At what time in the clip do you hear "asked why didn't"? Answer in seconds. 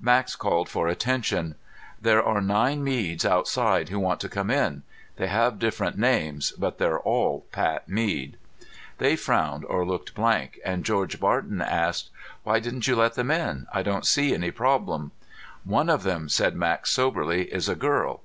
11.62-12.88